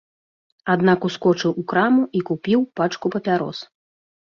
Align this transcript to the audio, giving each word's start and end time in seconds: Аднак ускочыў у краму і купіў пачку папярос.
Аднак 0.73 1.05
ускочыў 1.09 1.51
у 1.63 1.65
краму 1.73 2.03
і 2.21 2.23
купіў 2.31 2.59
пачку 2.81 3.07
папярос. 3.19 3.57